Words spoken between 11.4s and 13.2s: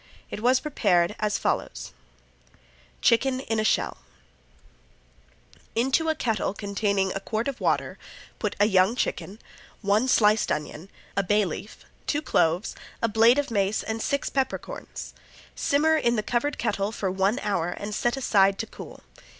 leaf, two cloves, a